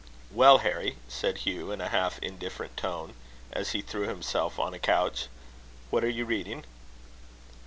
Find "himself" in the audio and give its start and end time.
4.07-4.57